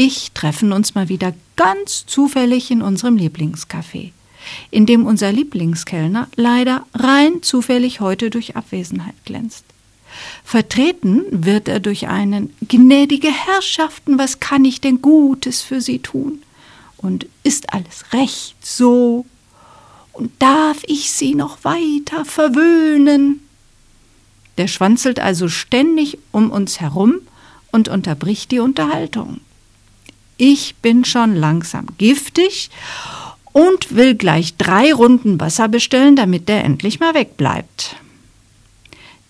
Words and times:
ich 0.00 0.32
treffen 0.32 0.72
uns 0.72 0.94
mal 0.94 1.10
wieder 1.10 1.34
ganz 1.56 2.06
zufällig 2.06 2.70
in 2.70 2.80
unserem 2.80 3.16
Lieblingscafé, 3.16 4.12
in 4.70 4.86
dem 4.86 5.04
unser 5.04 5.30
Lieblingskellner 5.30 6.26
leider 6.36 6.86
rein 6.94 7.42
zufällig 7.42 8.00
heute 8.00 8.30
durch 8.30 8.56
Abwesenheit 8.56 9.14
glänzt. 9.26 9.62
Vertreten 10.42 11.24
wird 11.30 11.68
er 11.68 11.80
durch 11.80 12.08
einen 12.08 12.50
gnädige 12.66 13.28
Herrschaften, 13.28 14.16
was 14.16 14.40
kann 14.40 14.64
ich 14.64 14.80
denn 14.80 15.02
Gutes 15.02 15.60
für 15.60 15.82
Sie 15.82 15.98
tun? 15.98 16.42
Und 16.96 17.26
ist 17.42 17.74
alles 17.74 18.14
recht 18.14 18.56
so? 18.66 19.26
Und 20.14 20.32
darf 20.38 20.78
ich 20.86 21.12
Sie 21.12 21.34
noch 21.34 21.62
weiter 21.62 22.24
verwöhnen? 22.24 23.46
Der 24.56 24.66
schwanzelt 24.66 25.20
also 25.20 25.48
ständig 25.48 26.16
um 26.32 26.50
uns 26.50 26.80
herum 26.80 27.16
und 27.70 27.90
unterbricht 27.90 28.50
die 28.50 28.60
Unterhaltung. 28.60 29.40
Ich 30.42 30.76
bin 30.76 31.04
schon 31.04 31.36
langsam 31.36 31.84
giftig 31.98 32.70
und 33.52 33.94
will 33.94 34.14
gleich 34.14 34.56
drei 34.56 34.90
Runden 34.90 35.38
Wasser 35.38 35.68
bestellen, 35.68 36.16
damit 36.16 36.48
der 36.48 36.64
endlich 36.64 36.98
mal 36.98 37.12
wegbleibt. 37.12 37.96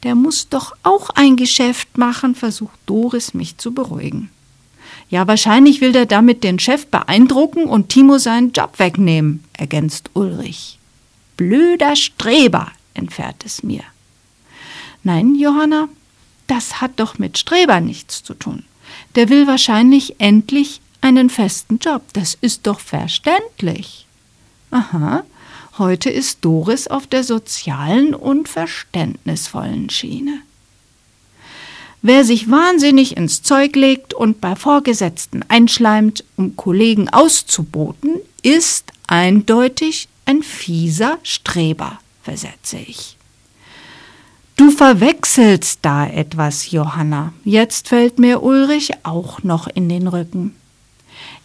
Der 0.04 0.14
muss 0.14 0.48
doch 0.48 0.72
auch 0.84 1.10
ein 1.10 1.34
Geschäft 1.34 1.98
machen, 1.98 2.36
versucht 2.36 2.78
Doris 2.86 3.34
mich 3.34 3.58
zu 3.58 3.72
beruhigen. 3.72 4.30
Ja, 5.08 5.26
wahrscheinlich 5.26 5.80
will 5.80 5.90
der 5.90 6.06
damit 6.06 6.44
den 6.44 6.60
Chef 6.60 6.86
beeindrucken 6.86 7.64
und 7.64 7.88
Timo 7.88 8.18
seinen 8.18 8.52
Job 8.52 8.78
wegnehmen, 8.78 9.42
ergänzt 9.54 10.10
Ulrich. 10.14 10.78
Blöder 11.36 11.96
Streber, 11.96 12.70
entfährt 12.94 13.44
es 13.44 13.64
mir. 13.64 13.82
Nein, 15.02 15.34
Johanna, 15.34 15.88
das 16.46 16.80
hat 16.80 16.92
doch 17.00 17.18
mit 17.18 17.36
Streber 17.36 17.80
nichts 17.80 18.22
zu 18.22 18.34
tun. 18.34 18.64
Der 19.16 19.28
will 19.28 19.48
wahrscheinlich 19.48 20.14
endlich 20.20 20.80
einen 21.00 21.30
festen 21.30 21.78
Job. 21.78 22.02
Das 22.12 22.36
ist 22.40 22.66
doch 22.66 22.80
verständlich. 22.80 24.06
Aha, 24.70 25.24
Heute 25.80 26.10
ist 26.10 26.44
Doris 26.44 26.88
auf 26.88 27.06
der 27.06 27.24
sozialen 27.24 28.14
und 28.14 28.50
verständnisvollen 28.50 29.88
Schiene. 29.88 30.42
Wer 32.02 32.22
sich 32.24 32.50
wahnsinnig 32.50 33.16
ins 33.16 33.42
Zeug 33.42 33.76
legt 33.76 34.12
und 34.12 34.42
bei 34.42 34.56
Vorgesetzten 34.56 35.42
einschleimt, 35.48 36.22
um 36.36 36.54
Kollegen 36.54 37.08
auszuboten, 37.08 38.16
ist 38.42 38.92
eindeutig 39.06 40.08
ein 40.26 40.42
fieser 40.42 41.18
Streber, 41.22 41.98
versetze 42.22 42.76
ich. 42.76 43.16
Du 44.56 44.70
verwechselst 44.70 45.78
da 45.80 46.06
etwas, 46.06 46.70
Johanna. 46.70 47.32
Jetzt 47.44 47.88
fällt 47.88 48.18
mir 48.18 48.42
Ulrich 48.42 48.90
auch 49.02 49.42
noch 49.42 49.66
in 49.66 49.88
den 49.88 50.08
Rücken. 50.08 50.56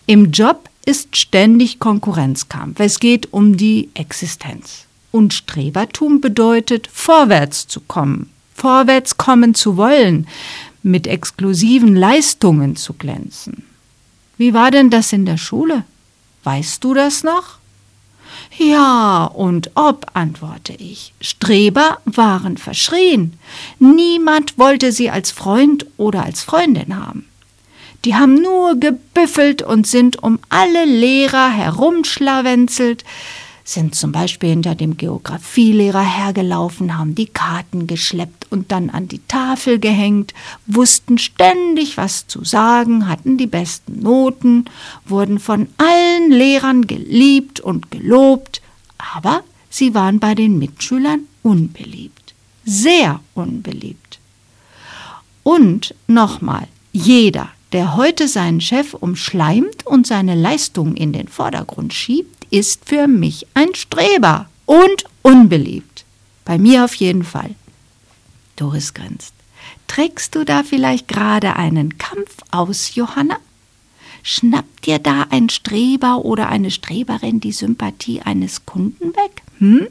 Im 0.08 0.32
Job 0.32 0.70
ist 0.86 1.18
ständig 1.18 1.80
Konkurrenzkampf. 1.80 2.80
Es 2.80 3.00
geht 3.00 3.34
um 3.34 3.58
die 3.58 3.90
Existenz. 3.96 4.86
Und 5.12 5.34
Strebertum 5.34 6.22
bedeutet, 6.22 6.88
vorwärts 6.92 7.68
zu 7.68 7.80
kommen, 7.80 8.30
vorwärts 8.54 9.18
kommen 9.18 9.56
zu 9.56 9.78
wollen, 9.78 10.28
mit 10.84 11.08
exklusiven 11.08 11.96
Leistungen 11.96 12.76
zu 12.76 12.94
glänzen. 12.94 13.64
Wie 14.38 14.54
war 14.54 14.70
denn 14.70 14.92
das 14.92 15.12
in 15.12 15.26
der 15.26 15.38
Schule? 15.38 15.86
Weißt 16.44 16.84
du 16.84 16.94
das 16.94 17.24
noch? 17.24 17.58
Ja, 18.58 19.26
und 19.26 19.72
ob, 19.74 20.06
antworte 20.14 20.74
ich. 20.74 21.14
Streber 21.20 21.98
waren 22.06 22.58
verschrien. 22.58 23.34
Niemand 23.80 24.60
wollte 24.60 24.92
sie 24.92 25.10
als 25.10 25.32
Freund 25.32 25.88
oder 25.98 26.24
als 26.24 26.44
Freundin 26.44 26.96
haben. 26.96 27.26
Die 28.06 28.14
haben 28.14 28.36
nur 28.36 28.80
gebüffelt 28.80 29.64
und 29.64 29.88
sind 29.88 30.22
um 30.22 30.38
alle 30.50 30.86
Lehrer 30.86 31.50
herumschlawenzelt, 31.50 33.04
sind 33.64 33.96
zum 33.96 34.12
Beispiel 34.12 34.50
hinter 34.50 34.76
dem 34.76 34.96
Geographielehrer 34.96 36.04
hergelaufen, 36.04 37.00
haben 37.00 37.16
die 37.16 37.26
Karten 37.26 37.88
geschleppt 37.88 38.46
und 38.52 38.72
dann 38.72 38.92
an 38.92 39.08
die 39.08 39.22
Tafel 39.28 39.80
gehängt, 39.80 40.36
wussten 40.68 41.18
ständig 41.18 41.98
was 41.98 42.28
zu 42.28 42.44
sagen, 42.44 43.10
hatten 43.10 43.40
die 43.40 43.48
besten 43.48 44.02
Noten, 44.02 44.66
wurden 45.06 45.40
von 45.40 45.68
allen 45.78 46.30
Lehrern 46.30 46.86
geliebt 46.86 47.60
und 47.60 47.90
gelobt, 47.90 48.62
aber 49.16 49.42
sie 49.72 49.96
waren 49.96 50.20
bei 50.20 50.36
den 50.36 50.60
Mitschülern 50.60 51.22
unbeliebt, 51.42 52.36
sehr 52.66 53.20
unbeliebt. 53.34 54.20
Und 55.42 55.96
nochmal, 56.06 56.68
jeder, 56.92 57.50
der 57.76 57.98
heute 57.98 58.30
seinen 58.30 58.62
Chef 58.62 58.94
umschleimt 58.94 59.86
und 59.86 60.08
seine 60.08 60.34
Leistung 60.34 60.96
in 60.96 61.12
den 61.12 61.28
Vordergrund 61.28 61.94
schiebt, 61.94 62.48
ist 62.50 62.86
für 62.86 63.06
mich 63.06 63.48
ein 63.54 63.76
Streber 63.76 64.50
und 64.66 65.04
unbeliebt. 65.24 66.06
Bei 66.46 66.58
mir 66.58 66.86
auf 66.86 66.96
jeden 66.96 67.26
Fall. 67.26 67.50
Doris 68.56 68.94
grinst. 68.94 69.34
Trägst 69.88 70.36
du 70.36 70.46
da 70.46 70.64
vielleicht 70.64 71.10
gerade 71.10 71.58
einen 71.58 71.98
Kampf 71.98 72.38
aus, 72.50 72.96
Johanna? 72.96 73.40
Schnappt 74.24 74.86
dir 74.86 75.00
da 75.00 75.26
ein 75.30 75.50
Streber 75.50 76.24
oder 76.24 76.48
eine 76.48 76.72
Streberin 76.72 77.42
die 77.42 77.52
Sympathie 77.52 78.22
eines 78.22 78.66
Kunden 78.66 79.10
weg? 79.10 79.42
Hm? 79.58 79.88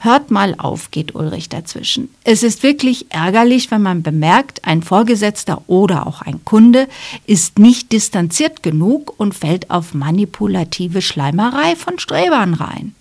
Hört 0.00 0.30
mal 0.30 0.54
auf, 0.58 0.92
geht 0.92 1.14
Ulrich 1.16 1.48
dazwischen. 1.48 2.08
Es 2.22 2.44
ist 2.44 2.62
wirklich 2.62 3.06
ärgerlich, 3.10 3.70
wenn 3.70 3.82
man 3.82 4.02
bemerkt, 4.02 4.64
ein 4.64 4.82
Vorgesetzter 4.82 5.62
oder 5.66 6.06
auch 6.06 6.22
ein 6.22 6.44
Kunde 6.44 6.86
ist 7.26 7.58
nicht 7.58 7.90
distanziert 7.92 8.62
genug 8.62 9.14
und 9.18 9.34
fällt 9.34 9.70
auf 9.70 9.94
manipulative 9.94 11.02
Schleimerei 11.02 11.74
von 11.74 11.98
Strebern 11.98 12.54
rein. 12.54 12.94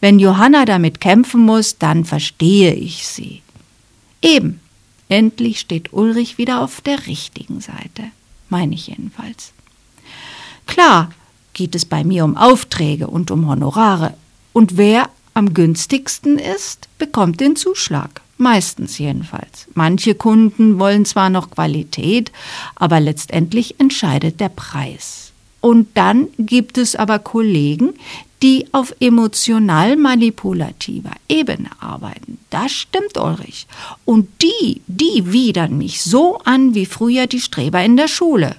Wenn 0.00 0.18
Johanna 0.18 0.66
damit 0.66 1.00
kämpfen 1.00 1.40
muss, 1.40 1.78
dann 1.78 2.04
verstehe 2.04 2.74
ich 2.74 3.06
sie. 3.06 3.40
Eben, 4.20 4.60
endlich 5.08 5.60
steht 5.60 5.94
Ulrich 5.94 6.36
wieder 6.36 6.60
auf 6.60 6.82
der 6.82 7.06
richtigen 7.06 7.62
Seite, 7.62 8.04
meine 8.50 8.74
ich 8.74 8.88
jedenfalls. 8.88 9.52
Klar 10.66 11.12
geht 11.54 11.74
es 11.74 11.86
bei 11.86 12.04
mir 12.04 12.24
um 12.24 12.36
Aufträge 12.36 13.06
und 13.06 13.30
um 13.30 13.48
Honorare. 13.48 14.14
Und 14.52 14.76
wer 14.76 15.08
am 15.34 15.54
günstigsten 15.54 16.38
ist, 16.38 16.88
bekommt 16.98 17.40
den 17.40 17.56
Zuschlag. 17.56 18.20
Meistens 18.36 18.98
jedenfalls. 18.98 19.66
Manche 19.74 20.14
Kunden 20.14 20.78
wollen 20.78 21.04
zwar 21.04 21.28
noch 21.28 21.50
Qualität, 21.50 22.32
aber 22.74 22.98
letztendlich 22.98 23.78
entscheidet 23.78 24.40
der 24.40 24.48
Preis. 24.48 25.32
Und 25.60 25.88
dann 25.94 26.28
gibt 26.38 26.78
es 26.78 26.96
aber 26.96 27.18
Kollegen, 27.18 27.92
die 28.42 28.66
auf 28.72 28.94
emotional 29.00 29.96
manipulativer 29.96 31.12
Ebene 31.28 31.68
arbeiten. 31.80 32.38
Das 32.48 32.72
stimmt, 32.72 33.18
Ulrich. 33.18 33.66
Und 34.06 34.28
die, 34.40 34.80
die 34.86 35.30
widern 35.32 35.76
mich 35.76 36.00
so 36.02 36.38
an 36.44 36.74
wie 36.74 36.86
früher 36.86 37.26
die 37.26 37.40
Streber 37.40 37.84
in 37.84 37.98
der 37.98 38.08
Schule. 38.08 38.56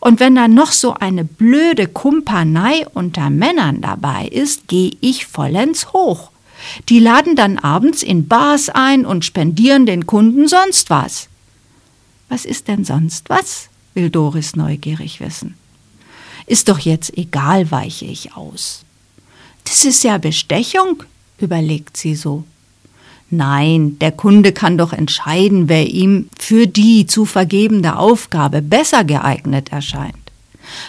Und 0.00 0.20
wenn 0.20 0.34
da 0.34 0.48
noch 0.48 0.72
so 0.72 0.94
eine 0.94 1.24
blöde 1.24 1.86
Kumpanei 1.86 2.86
unter 2.94 3.30
Männern 3.30 3.80
dabei 3.80 4.26
ist, 4.26 4.68
gehe 4.68 4.96
ich 5.00 5.26
vollends 5.26 5.92
hoch. 5.92 6.30
Die 6.88 6.98
laden 6.98 7.36
dann 7.36 7.58
abends 7.58 8.02
in 8.02 8.28
Bars 8.28 8.68
ein 8.68 9.04
und 9.06 9.24
spendieren 9.24 9.86
den 9.86 10.06
Kunden 10.06 10.48
sonst 10.48 10.90
was. 10.90 11.28
Was 12.28 12.44
ist 12.44 12.68
denn 12.68 12.84
sonst 12.84 13.28
was? 13.28 13.68
will 13.94 14.10
Doris 14.10 14.56
neugierig 14.56 15.20
wissen. 15.20 15.54
Ist 16.46 16.68
doch 16.68 16.78
jetzt 16.78 17.16
egal, 17.16 17.70
weiche 17.70 18.04
ich 18.04 18.34
aus. 18.36 18.84
Das 19.64 19.84
ist 19.84 20.04
ja 20.04 20.18
Bestechung, 20.18 21.02
überlegt 21.38 21.96
sie 21.96 22.14
so. 22.14 22.44
Nein, 23.30 23.98
der 23.98 24.12
Kunde 24.12 24.52
kann 24.52 24.78
doch 24.78 24.92
entscheiden, 24.92 25.68
wer 25.68 25.88
ihm 25.88 26.28
für 26.38 26.66
die 26.66 27.06
zu 27.06 27.24
vergebende 27.24 27.96
Aufgabe 27.96 28.62
besser 28.62 29.02
geeignet 29.02 29.72
erscheint. 29.72 30.14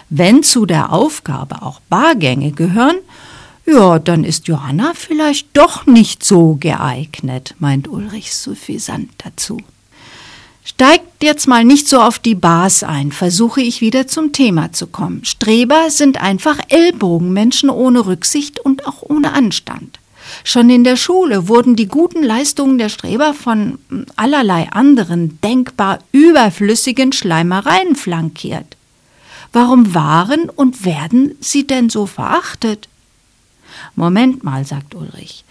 Wenn 0.10 0.44
zu 0.44 0.66
der 0.66 0.94
Aufgabe 0.94 1.62
auch 1.62 1.80
Bargänge 1.90 2.52
gehören, 2.52 2.98
ja, 3.66 4.00
dann 4.00 4.24
ist 4.24 4.48
Johanna 4.48 4.94
vielleicht 4.96 5.50
doch 5.54 5.86
nicht 5.86 6.24
so 6.24 6.56
geeignet, 6.60 7.56
meint 7.60 7.88
Ulrich 7.88 8.34
suffisant 8.34 9.10
dazu. 9.18 9.60
Steigt 10.64 11.24
jetzt 11.24 11.48
mal 11.48 11.64
nicht 11.64 11.88
so 11.88 12.02
auf 12.02 12.20
die 12.20 12.36
Bars 12.36 12.84
ein, 12.84 13.12
versuche 13.12 13.62
ich 13.62 13.82
wieder 13.82 14.08
zum 14.08 14.32
Thema 14.32 14.74
zu 14.74 14.88
kommen. 14.88 15.26
Streber 15.26 15.90
sind 15.90 16.22
einfach 16.22 16.60
Ellbogenmenschen 16.70 17.70
ohne 17.70 18.06
Rücksicht 18.06 18.60
und 18.60 18.86
auch 18.86 19.02
ohne 19.02 19.34
Anstand. 19.34 20.00
Schon 20.44 20.70
in 20.70 20.84
der 20.84 20.96
Schule 20.96 21.48
wurden 21.48 21.76
die 21.76 21.88
guten 21.88 22.24
Leistungen 22.24 22.78
der 22.78 22.90
Streber 22.90 23.34
von 23.34 23.80
allerlei 24.16 24.70
anderen 24.72 25.40
denkbar 25.42 26.00
überflüssigen 26.12 27.12
Schleimereien 27.14 27.96
flankiert. 27.96 28.78
Warum 29.54 29.94
waren 29.94 30.50
und 30.50 30.86
werden 30.86 31.36
sie 31.40 31.66
denn 31.66 31.90
so 31.90 32.06
verachtet? 32.06 32.88
Moment 33.96 34.44
mal, 34.44 34.66
sagt 34.66 34.96
Ulrich, 34.96 35.44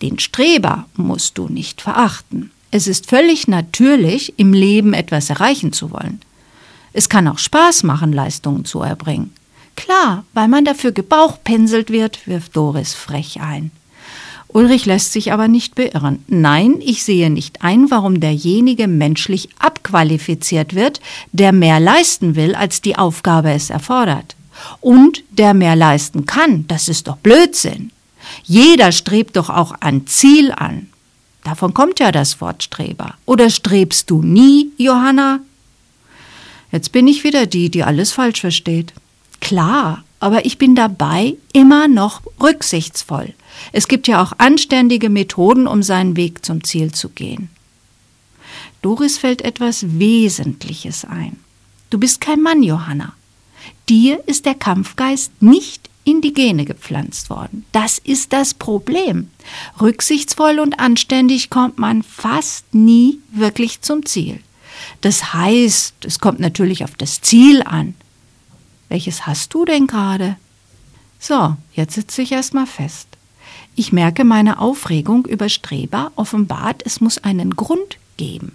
den 0.00 0.18
Streber 0.18 0.86
musst 0.96 1.38
du 1.38 1.48
nicht 1.48 1.80
verachten. 1.80 2.50
Es 2.70 2.86
ist 2.86 3.08
völlig 3.08 3.48
natürlich, 3.48 4.38
im 4.38 4.52
Leben 4.52 4.94
etwas 4.94 5.30
erreichen 5.30 5.72
zu 5.72 5.90
wollen. 5.90 6.20
Es 6.92 7.08
kann 7.08 7.28
auch 7.28 7.38
Spaß 7.38 7.84
machen, 7.84 8.12
Leistungen 8.12 8.64
zu 8.64 8.80
erbringen. 8.80 9.32
Klar, 9.76 10.24
weil 10.34 10.48
man 10.48 10.64
dafür 10.64 10.92
gebauchpinselt 10.92 11.90
wird, 11.90 12.26
wirft 12.26 12.56
Doris 12.56 12.94
frech 12.94 13.40
ein. 13.40 13.70
Ulrich 14.52 14.84
lässt 14.86 15.12
sich 15.12 15.32
aber 15.32 15.48
nicht 15.48 15.74
beirren. 15.74 16.22
Nein, 16.28 16.76
ich 16.80 17.04
sehe 17.04 17.30
nicht 17.30 17.62
ein, 17.62 17.90
warum 17.90 18.20
derjenige 18.20 18.86
menschlich 18.86 19.48
abqualifiziert 19.58 20.74
wird, 20.74 21.00
der 21.32 21.52
mehr 21.52 21.80
leisten 21.80 22.36
will, 22.36 22.54
als 22.54 22.82
die 22.82 22.96
Aufgabe 22.96 23.50
es 23.52 23.70
erfordert. 23.70 24.36
Und 24.80 25.24
der 25.30 25.54
mehr 25.54 25.74
leisten 25.76 26.26
kann, 26.26 26.66
das 26.68 26.88
ist 26.88 27.08
doch 27.08 27.16
Blödsinn. 27.16 27.90
Jeder 28.44 28.92
strebt 28.92 29.36
doch 29.36 29.50
auch 29.50 29.72
ein 29.80 30.06
Ziel 30.06 30.52
an. 30.52 30.88
Davon 31.44 31.74
kommt 31.74 31.98
ja 31.98 32.12
das 32.12 32.40
Wort 32.40 32.62
Streber. 32.62 33.14
Oder 33.26 33.50
strebst 33.50 34.10
du 34.10 34.22
nie, 34.22 34.68
Johanna? 34.76 35.40
Jetzt 36.70 36.92
bin 36.92 37.08
ich 37.08 37.24
wieder 37.24 37.46
die, 37.46 37.68
die 37.70 37.82
alles 37.82 38.12
falsch 38.12 38.40
versteht. 38.40 38.92
Klar, 39.40 40.04
aber 40.22 40.46
ich 40.46 40.56
bin 40.56 40.76
dabei 40.76 41.36
immer 41.52 41.88
noch 41.88 42.22
rücksichtsvoll. 42.40 43.34
Es 43.72 43.88
gibt 43.88 44.06
ja 44.06 44.22
auch 44.22 44.32
anständige 44.38 45.10
Methoden, 45.10 45.66
um 45.66 45.82
seinen 45.82 46.16
Weg 46.16 46.44
zum 46.44 46.62
Ziel 46.62 46.92
zu 46.92 47.08
gehen. 47.08 47.50
Doris 48.82 49.18
fällt 49.18 49.42
etwas 49.42 49.98
Wesentliches 49.98 51.04
ein. 51.04 51.40
Du 51.90 51.98
bist 51.98 52.20
kein 52.20 52.40
Mann, 52.40 52.62
Johanna. 52.62 53.14
Dir 53.88 54.22
ist 54.26 54.46
der 54.46 54.54
Kampfgeist 54.54 55.42
nicht 55.42 55.90
in 56.04 56.20
die 56.20 56.34
Gene 56.34 56.66
gepflanzt 56.66 57.28
worden. 57.28 57.64
Das 57.72 57.98
ist 57.98 58.32
das 58.32 58.54
Problem. 58.54 59.28
Rücksichtsvoll 59.80 60.60
und 60.60 60.78
anständig 60.78 61.50
kommt 61.50 61.78
man 61.78 62.04
fast 62.04 62.72
nie 62.72 63.18
wirklich 63.32 63.82
zum 63.82 64.06
Ziel. 64.06 64.38
Das 65.00 65.34
heißt, 65.34 66.04
es 66.04 66.20
kommt 66.20 66.38
natürlich 66.38 66.84
auf 66.84 66.94
das 66.96 67.20
Ziel 67.20 67.62
an. 67.64 67.94
Welches 68.92 69.26
hast 69.26 69.54
du 69.54 69.64
denn 69.64 69.86
gerade? 69.86 70.36
So, 71.18 71.56
jetzt 71.72 71.94
sitze 71.94 72.20
ich 72.20 72.30
erstmal 72.30 72.66
fest. 72.66 73.08
Ich 73.74 73.90
merke 73.90 74.22
meine 74.22 74.58
Aufregung 74.58 75.24
über 75.24 75.48
Streber 75.48 76.12
offenbart, 76.14 76.82
es 76.84 77.00
muss 77.00 77.16
einen 77.16 77.56
Grund 77.56 77.96
geben. 78.18 78.52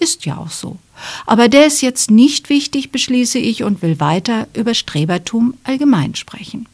Ist 0.00 0.26
ja 0.26 0.36
auch 0.36 0.50
so. 0.50 0.78
Aber 1.26 1.48
der 1.48 1.68
ist 1.68 1.80
jetzt 1.80 2.10
nicht 2.10 2.48
wichtig, 2.48 2.90
beschließe 2.90 3.38
ich 3.38 3.62
und 3.62 3.80
will 3.80 4.00
weiter 4.00 4.48
über 4.52 4.74
Strebertum 4.74 5.54
allgemein 5.62 6.16
sprechen. 6.16 6.66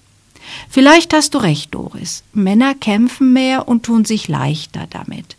Vielleicht 0.70 1.12
hast 1.12 1.34
du 1.34 1.38
recht, 1.38 1.74
Doris. 1.74 2.22
Männer 2.32 2.74
kämpfen 2.74 3.34
mehr 3.34 3.68
und 3.68 3.82
tun 3.82 4.06
sich 4.06 4.28
leichter 4.28 4.86
damit. 4.88 5.36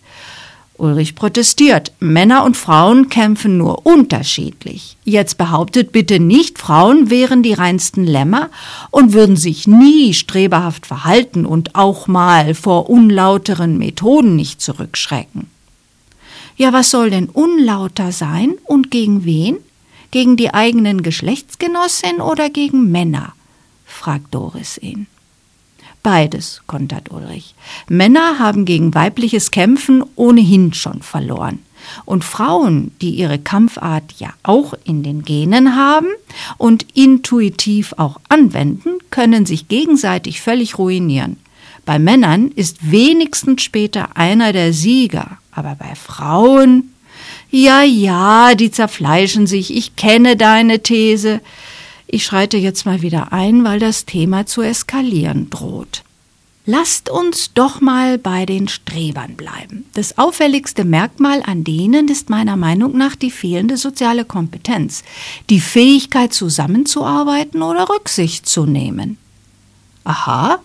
Ulrich 0.78 1.16
protestiert. 1.16 1.92
Männer 2.00 2.44
und 2.44 2.58
Frauen 2.58 3.10
kämpfen 3.10 3.58
nur 3.58 3.86
unterschiedlich. 3.86 4.98
Jetzt 5.06 5.38
behauptet 5.38 5.92
bitte 5.92 6.20
nicht, 6.20 6.58
Frauen 6.58 7.10
wären 7.10 7.44
die 7.44 7.54
reinsten 7.54 8.06
Lämmer 8.06 8.50
und 8.92 9.14
würden 9.14 9.38
sich 9.38 9.68
nie 9.68 10.14
streberhaft 10.14 10.86
verhalten 10.86 11.46
und 11.46 11.76
auch 11.76 12.08
mal 12.08 12.54
vor 12.54 12.90
unlauteren 12.90 13.78
Methoden 13.78 14.36
nicht 14.36 14.62
zurückschrecken. 14.62 15.48
Ja, 16.58 16.72
was 16.72 16.92
soll 16.92 17.10
denn 17.10 17.30
unlauter 17.30 18.12
sein 18.12 18.56
und 18.64 18.92
gegen 18.92 19.26
wen? 19.26 19.58
Gegen 20.12 20.38
die 20.38 20.54
eigenen 20.54 21.04
Geschlechtsgenossin 21.04 22.22
oder 22.22 22.50
gegen 22.50 22.92
Männer? 22.92 23.34
fragt 23.86 24.34
Doris 24.34 24.78
ihn. 24.78 25.08
Beides, 26.06 26.62
kontert 26.68 27.10
Ulrich. 27.10 27.56
Männer 27.88 28.38
haben 28.38 28.66
gegen 28.66 28.94
weibliches 28.94 29.50
Kämpfen 29.50 30.04
ohnehin 30.16 30.72
schon 30.72 31.02
verloren. 31.02 31.58
Und 32.06 32.24
Frauen, 32.24 32.92
die 33.02 33.10
ihre 33.10 33.40
Kampfart 33.40 34.14
ja 34.20 34.30
auch 34.44 34.76
in 34.84 35.02
den 35.02 35.24
Genen 35.24 35.76
haben 35.76 36.06
und 36.60 36.86
intuitiv 36.94 37.96
auch 37.98 38.20
anwenden, 38.30 39.00
können 39.10 39.48
sich 39.48 39.68
gegenseitig 39.68 40.42
völlig 40.42 40.78
ruinieren. 40.78 41.38
Bei 41.86 41.98
Männern 41.98 42.52
ist 42.52 42.92
wenigstens 42.92 43.64
später 43.64 44.16
einer 44.16 44.54
der 44.54 44.74
Sieger, 44.74 45.40
aber 45.52 45.74
bei 45.74 45.96
Frauen. 45.96 46.94
Ja, 47.50 47.82
ja, 47.82 48.54
die 48.54 48.70
zerfleischen 48.70 49.48
sich, 49.48 49.76
ich 49.76 49.96
kenne 49.96 50.38
deine 50.38 50.84
These. 50.84 51.42
Ich 52.08 52.26
schreite 52.26 52.58
jetzt 52.58 52.86
mal 52.86 53.02
wieder 53.02 53.34
ein, 53.34 53.64
weil 53.64 53.80
das 53.80 54.06
Thema 54.06 54.46
zu 54.46 54.62
eskalieren 54.62 55.50
droht. 55.50 56.04
Lasst 56.68 57.10
uns 57.12 57.54
doch 57.54 57.80
mal 57.80 58.18
bei 58.18 58.48
den 58.48 58.68
Strebern 58.68 59.36
bleiben. 59.36 59.86
Das 59.94 60.18
auffälligste 60.18 60.84
Merkmal 60.84 61.44
an 61.46 61.64
denen 61.64 62.08
ist 62.08 62.32
meiner 62.32 62.56
Meinung 62.56 62.98
nach 62.98 63.16
die 63.16 63.30
fehlende 63.30 63.78
soziale 63.78 64.26
Kompetenz, 64.26 65.04
die 65.52 65.60
Fähigkeit 65.60 66.34
zusammenzuarbeiten 66.34 67.62
oder 67.62 67.88
Rücksicht 67.88 68.48
zu 68.48 68.66
nehmen. 68.66 69.18
Aha, 70.06 70.60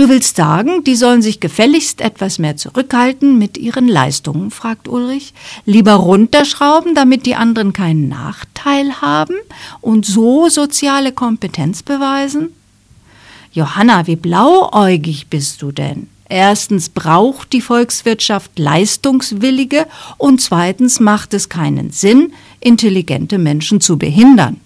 Du 0.00 0.08
willst 0.08 0.36
sagen, 0.36 0.82
die 0.82 0.96
sollen 0.96 1.20
sich 1.20 1.40
gefälligst 1.40 2.00
etwas 2.00 2.38
mehr 2.38 2.56
zurückhalten 2.56 3.36
mit 3.36 3.58
ihren 3.58 3.86
Leistungen, 3.86 4.50
fragt 4.50 4.88
Ulrich. 4.88 5.34
Lieber 5.66 5.92
runterschrauben, 5.92 6.94
damit 6.94 7.26
die 7.26 7.34
anderen 7.34 7.74
keinen 7.74 8.08
Nachteil 8.08 9.02
haben 9.02 9.34
und 9.82 10.06
so 10.06 10.48
soziale 10.48 11.12
Kompetenz 11.12 11.82
beweisen? 11.82 12.48
Johanna, 13.52 14.06
wie 14.06 14.16
blauäugig 14.16 15.26
bist 15.26 15.60
du 15.60 15.70
denn? 15.70 16.08
Erstens 16.30 16.88
braucht 16.88 17.52
die 17.52 17.60
Volkswirtschaft 17.60 18.58
Leistungswillige 18.58 19.86
und 20.16 20.40
zweitens 20.40 20.98
macht 20.98 21.34
es 21.34 21.50
keinen 21.50 21.90
Sinn, 21.90 22.32
intelligente 22.60 23.36
Menschen 23.36 23.82
zu 23.82 23.98
behindern. 23.98 24.62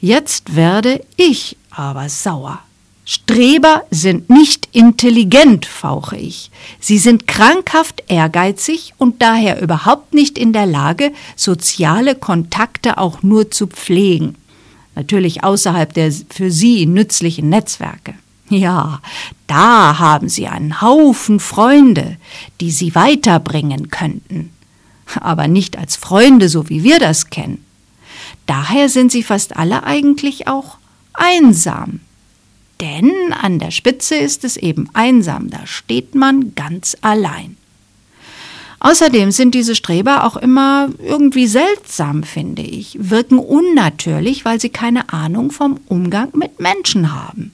Jetzt 0.00 0.56
werde 0.56 1.04
ich 1.18 1.58
aber 1.70 2.08
sauer. 2.08 2.60
Streber 3.10 3.84
sind 3.90 4.28
nicht 4.28 4.68
intelligent, 4.72 5.64
fauche 5.64 6.18
ich. 6.18 6.50
Sie 6.78 6.98
sind 6.98 7.26
krankhaft 7.26 8.02
ehrgeizig 8.08 8.92
und 8.98 9.22
daher 9.22 9.62
überhaupt 9.62 10.12
nicht 10.12 10.36
in 10.36 10.52
der 10.52 10.66
Lage, 10.66 11.12
soziale 11.34 12.14
Kontakte 12.14 12.98
auch 12.98 13.22
nur 13.22 13.50
zu 13.50 13.66
pflegen. 13.66 14.34
Natürlich 14.94 15.42
außerhalb 15.42 15.90
der 15.94 16.12
für 16.28 16.50
sie 16.50 16.84
nützlichen 16.84 17.48
Netzwerke. 17.48 18.12
Ja, 18.50 19.00
da 19.46 19.98
haben 19.98 20.28
sie 20.28 20.46
einen 20.46 20.82
Haufen 20.82 21.40
Freunde, 21.40 22.18
die 22.60 22.70
sie 22.70 22.94
weiterbringen 22.94 23.88
könnten. 23.88 24.50
Aber 25.18 25.48
nicht 25.48 25.78
als 25.78 25.96
Freunde, 25.96 26.50
so 26.50 26.68
wie 26.68 26.84
wir 26.84 26.98
das 26.98 27.30
kennen. 27.30 27.64
Daher 28.44 28.90
sind 28.90 29.12
sie 29.12 29.22
fast 29.22 29.56
alle 29.56 29.84
eigentlich 29.84 30.46
auch 30.46 30.76
einsam 31.14 32.00
denn 32.80 33.32
an 33.32 33.58
der 33.58 33.70
Spitze 33.70 34.16
ist 34.16 34.44
es 34.44 34.56
eben 34.56 34.88
einsam, 34.92 35.50
da 35.50 35.66
steht 35.66 36.14
man 36.14 36.54
ganz 36.54 36.96
allein. 37.00 37.56
Außerdem 38.80 39.32
sind 39.32 39.54
diese 39.54 39.74
Streber 39.74 40.24
auch 40.24 40.36
immer 40.36 40.88
irgendwie 41.02 41.48
seltsam, 41.48 42.22
finde 42.22 42.62
ich, 42.62 42.96
wirken 43.00 43.38
unnatürlich, 43.38 44.44
weil 44.44 44.60
sie 44.60 44.68
keine 44.68 45.12
Ahnung 45.12 45.50
vom 45.50 45.80
Umgang 45.88 46.30
mit 46.34 46.60
Menschen 46.60 47.12
haben. 47.12 47.52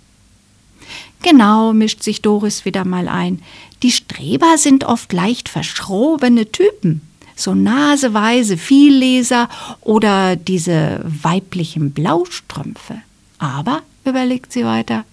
Genau, 1.23 1.73
mischt 1.73 2.03
sich 2.03 2.21
Doris 2.21 2.67
wieder 2.67 2.85
mal 2.85 3.09
ein. 3.09 3.41
Die 3.83 3.93
Streber 3.93 4.59
sind 4.59 4.85
oft 4.85 5.11
leicht 5.15 5.49
verschrobene 5.49 6.53
Typen, 6.53 7.01
so 7.35 7.55
naseweise 7.55 8.59
Vielleser 8.59 9.49
oder 9.81 10.37
diese 10.37 11.01
weiblichen 11.05 11.93
Blaustrümpfe. 11.93 12.97
Aber, 13.39 13.81
überlegt 14.05 14.53
sie 14.53 14.67
weiter, 14.67 15.07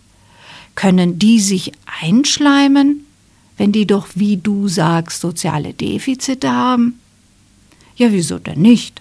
können 0.82 1.20
die 1.20 1.40
sich 1.40 1.74
einschleimen, 2.02 3.06
wenn 3.56 3.72
die 3.72 3.86
doch, 3.86 4.08
wie 4.16 4.38
du 4.38 4.68
sagst, 4.68 5.22
soziale 5.22 5.74
Defizite 5.74 6.52
haben? 6.52 7.00
Ja, 7.96 8.12
wieso 8.12 8.40
denn 8.40 8.64
nicht? 8.64 9.00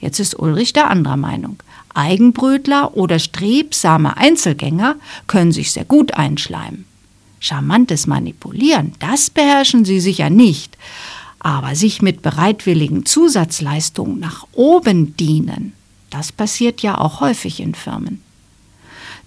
Jetzt 0.00 0.18
ist 0.18 0.36
Ulrich 0.36 0.72
der 0.72 0.90
anderer 0.90 1.16
Meinung. 1.16 1.62
Eigenbrötler 1.94 2.96
oder 2.96 3.20
strebsame 3.20 4.16
Einzelgänger 4.16 4.96
können 5.28 5.52
sich 5.52 5.70
sehr 5.70 5.84
gut 5.84 6.14
einschleimen. 6.14 6.86
Charmantes 7.38 8.08
Manipulieren, 8.08 8.94
das 8.98 9.30
beherrschen 9.30 9.84
sie 9.84 10.00
sicher 10.00 10.28
nicht. 10.28 10.76
Aber 11.38 11.76
sich 11.76 12.02
mit 12.02 12.22
bereitwilligen 12.22 13.06
Zusatzleistungen 13.06 14.18
nach 14.18 14.48
oben 14.54 15.16
dienen, 15.16 15.72
das 16.10 16.32
passiert 16.32 16.82
ja 16.82 16.98
auch 16.98 17.20
häufig 17.20 17.60
in 17.60 17.76
Firmen. 17.76 18.22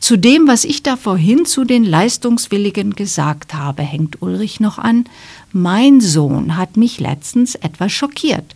Zu 0.06 0.18
dem, 0.18 0.48
was 0.48 0.66
ich 0.66 0.84
da 0.84 0.98
vorhin 0.98 1.48
zu 1.48 1.64
den 1.64 1.84
Leistungswilligen 1.84 2.94
gesagt 2.94 3.56
habe, 3.56 3.82
hängt 3.82 4.22
Ulrich 4.22 4.60
noch 4.60 4.78
an, 4.78 5.06
mein 5.52 6.00
Sohn 6.00 6.58
hat 6.58 6.78
mich 6.78 7.00
letztens 7.00 7.56
etwas 7.56 7.92
schockiert. 7.92 8.56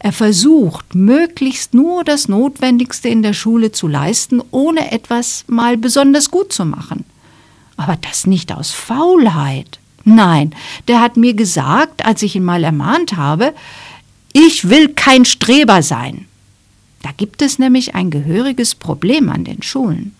Er 0.00 0.12
versucht, 0.12 0.94
möglichst 0.94 1.72
nur 1.72 2.04
das 2.04 2.28
Notwendigste 2.28 3.08
in 3.08 3.22
der 3.22 3.32
Schule 3.32 3.72
zu 3.72 3.88
leisten, 3.88 4.42
ohne 4.50 4.92
etwas 4.92 5.46
mal 5.46 5.78
besonders 5.78 6.30
gut 6.30 6.52
zu 6.52 6.66
machen. 6.66 7.06
Aber 7.78 7.96
das 7.96 8.26
nicht 8.26 8.52
aus 8.52 8.72
Faulheit. 8.72 9.78
Nein, 10.04 10.54
der 10.88 11.00
hat 11.00 11.16
mir 11.16 11.32
gesagt, 11.32 12.04
als 12.04 12.22
ich 12.22 12.36
ihn 12.36 12.44
mal 12.44 12.64
ermahnt 12.64 13.16
habe, 13.16 13.54
ich 14.34 14.68
will 14.68 14.90
kein 14.90 15.24
Streber 15.24 15.82
sein. 15.82 16.26
Da 17.00 17.12
gibt 17.16 17.40
es 17.40 17.58
nämlich 17.58 17.94
ein 17.94 18.10
gehöriges 18.10 18.74
Problem 18.74 19.30
an 19.30 19.44
den 19.44 19.62
Schulen. 19.62 20.14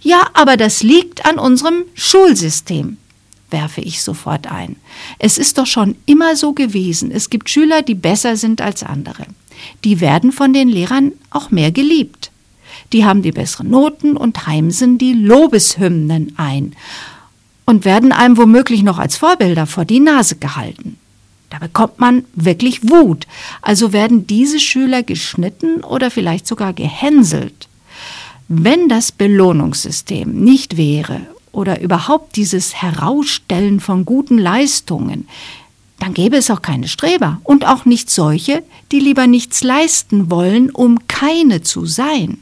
Ja, 0.00 0.28
aber 0.34 0.56
das 0.56 0.82
liegt 0.82 1.24
an 1.26 1.38
unserem 1.38 1.84
Schulsystem, 1.94 2.96
werfe 3.50 3.80
ich 3.80 4.02
sofort 4.02 4.46
ein. 4.46 4.76
Es 5.18 5.38
ist 5.38 5.58
doch 5.58 5.66
schon 5.66 5.96
immer 6.06 6.36
so 6.36 6.52
gewesen. 6.52 7.10
Es 7.10 7.30
gibt 7.30 7.50
Schüler, 7.50 7.82
die 7.82 7.94
besser 7.94 8.36
sind 8.36 8.60
als 8.60 8.82
andere. 8.82 9.26
Die 9.84 10.00
werden 10.00 10.32
von 10.32 10.52
den 10.52 10.68
Lehrern 10.68 11.12
auch 11.30 11.50
mehr 11.50 11.72
geliebt. 11.72 12.30
Die 12.92 13.04
haben 13.04 13.22
die 13.22 13.32
besseren 13.32 13.70
Noten 13.70 14.16
und 14.16 14.46
heimsen 14.46 14.98
die 14.98 15.12
Lobeshymnen 15.12 16.34
ein 16.36 16.74
und 17.64 17.84
werden 17.84 18.12
einem 18.12 18.36
womöglich 18.38 18.82
noch 18.82 18.98
als 18.98 19.16
Vorbilder 19.16 19.66
vor 19.66 19.84
die 19.84 20.00
Nase 20.00 20.36
gehalten. 20.36 20.96
Da 21.50 21.58
bekommt 21.58 21.98
man 21.98 22.24
wirklich 22.34 22.88
Wut. 22.88 23.26
Also 23.62 23.92
werden 23.92 24.26
diese 24.26 24.60
Schüler 24.60 25.02
geschnitten 25.02 25.82
oder 25.82 26.10
vielleicht 26.10 26.46
sogar 26.46 26.72
gehänselt. 26.72 27.67
Wenn 28.50 28.88
das 28.88 29.12
Belohnungssystem 29.12 30.32
nicht 30.32 30.78
wäre 30.78 31.20
oder 31.52 31.82
überhaupt 31.82 32.36
dieses 32.36 32.74
Herausstellen 32.74 33.78
von 33.78 34.06
guten 34.06 34.38
Leistungen, 34.38 35.28
dann 35.98 36.14
gäbe 36.14 36.38
es 36.38 36.50
auch 36.50 36.62
keine 36.62 36.88
Streber 36.88 37.42
und 37.44 37.66
auch 37.66 37.84
nicht 37.84 38.10
solche, 38.10 38.62
die 38.90 39.00
lieber 39.00 39.26
nichts 39.26 39.62
leisten 39.62 40.30
wollen, 40.30 40.70
um 40.70 41.06
keine 41.08 41.60
zu 41.60 41.84
sein. 41.84 42.38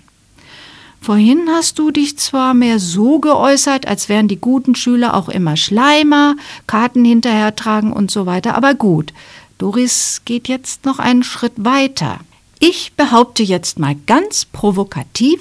Vorhin 1.01 1.49
hast 1.49 1.81
du 1.81 1.91
dich 1.91 2.17
zwar 2.19 2.55
mehr 2.55 2.79
so 2.79 3.19
geäußert, 3.19 3.89
als 3.89 4.09
wären 4.09 4.29
die 4.29 4.41
guten 4.41 4.77
Schüler 4.77 5.15
auch 5.15 5.29
immer 5.29 5.57
Schleimer, 5.57 6.37
Karten 6.69 7.05
hinterhertragen 7.05 7.93
und 7.93 8.13
so 8.13 8.27
weiter, 8.27 8.55
aber 8.55 8.75
gut, 8.75 9.13
Doris 9.59 10.23
geht 10.25 10.47
jetzt 10.47 10.85
noch 10.85 11.01
einen 11.01 11.25
Schritt 11.25 11.53
weiter. 11.57 12.21
Ich 12.61 12.93
behaupte 12.93 13.43
jetzt 13.43 13.81
mal 13.81 13.97
ganz 14.07 14.45
provokativ, 14.45 15.41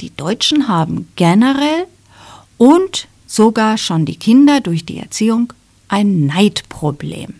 die 0.00 0.14
Deutschen 0.14 0.68
haben 0.68 1.08
generell 1.16 1.86
und 2.58 3.08
sogar 3.26 3.78
schon 3.78 4.04
die 4.04 4.16
Kinder 4.16 4.60
durch 4.60 4.84
die 4.84 4.98
Erziehung 4.98 5.52
ein 5.88 6.26
Neidproblem. 6.26 7.34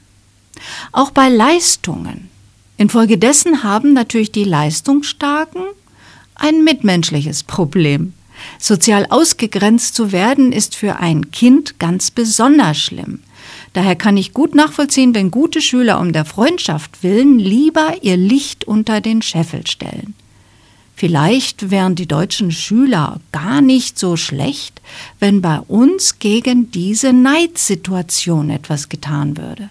Auch 0.93 1.11
bei 1.11 1.29
Leistungen. 1.29 2.31
Infolgedessen 2.77 3.63
haben 3.63 3.93
natürlich 3.93 4.33
die 4.33 4.45
Leistungsstarken 4.45 5.63
ein 6.35 6.65
mitmenschliches 6.65 7.43
Problem. 7.43 8.13
Sozial 8.59 9.07
ausgegrenzt 9.09 9.95
zu 9.95 10.13
werden 10.13 10.53
ist 10.53 10.77
für 10.77 10.97
ein 10.97 11.31
Kind 11.31 11.79
ganz 11.79 12.11
besonders 12.11 12.79
schlimm. 12.79 13.21
Daher 13.73 13.97
kann 13.97 14.17
ich 14.17 14.35
gut 14.35 14.55
nachvollziehen, 14.55 15.15
wenn 15.15 15.31
gute 15.31 15.61
Schüler 15.61 16.01
um 16.01 16.13
der 16.13 16.25
Freundschaft 16.25 17.03
willen 17.03 17.39
lieber 17.39 17.95
ihr 18.03 18.17
Licht 18.17 18.65
unter 18.65 19.01
den 19.01 19.23
Scheffel 19.23 19.67
stellen. 19.67 20.15
Vielleicht 20.99 21.71
wären 21.71 21.95
die 21.95 22.09
deutschen 22.09 22.51
Schüler 22.51 23.21
gar 23.31 23.61
nicht 23.61 23.99
so 23.99 24.17
schlecht, 24.17 24.81
wenn 25.21 25.43
bei 25.43 25.61
uns 25.61 26.19
gegen 26.19 26.71
diese 26.71 27.13
Neidsituation 27.13 28.49
etwas 28.49 28.89
getan 28.89 29.37
würde. 29.37 29.69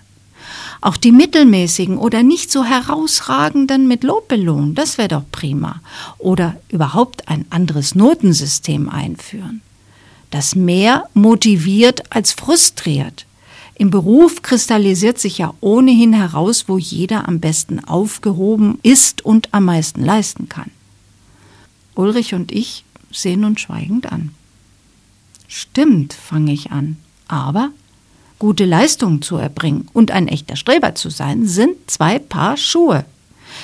Auch 0.81 0.97
die 0.97 1.11
mittelmäßigen 1.11 1.97
oder 1.97 2.21
nicht 2.21 2.51
so 2.51 2.63
herausragenden 2.63 3.87
mit 3.87 4.03
Lob 4.03 4.27
belohnen, 4.27 4.75
das 4.75 4.99
wäre 4.99 5.07
doch 5.07 5.23
prima. 5.31 5.81
Oder 6.19 6.57
überhaupt 6.69 7.27
ein 7.27 7.45
anderes 7.49 7.95
Notensystem 7.95 8.87
einführen. 8.87 9.61
Das 10.29 10.53
mehr 10.53 11.09
motiviert 11.15 12.03
als 12.11 12.33
frustriert. 12.33 13.25
Im 13.73 13.89
Beruf 13.89 14.43
kristallisiert 14.43 15.17
sich 15.17 15.39
ja 15.39 15.55
ohnehin 15.59 16.13
heraus, 16.13 16.65
wo 16.67 16.77
jeder 16.77 17.27
am 17.27 17.39
besten 17.39 17.83
aufgehoben 17.83 18.77
ist 18.83 19.25
und 19.25 19.49
am 19.55 19.65
meisten 19.65 20.05
leisten 20.05 20.49
kann. 20.49 20.69
Ulrich 21.95 22.33
und 22.33 22.51
ich 22.51 22.83
sehen 23.11 23.43
uns 23.43 23.61
schweigend 23.61 24.11
an. 24.11 24.31
Stimmt, 25.47 26.13
fange 26.13 26.53
ich 26.53 26.71
an. 26.71 26.97
Aber 27.27 27.71
Gute 28.37 28.65
Leistungen 28.65 29.21
zu 29.21 29.37
erbringen 29.37 29.87
und 29.93 30.11
ein 30.11 30.27
echter 30.27 30.57
Streber 30.57 30.93
zu 30.93 31.09
sein, 31.09 31.47
sind 31.47 31.89
zwei 31.89 32.19
Paar 32.19 32.57
Schuhe. 32.57 33.05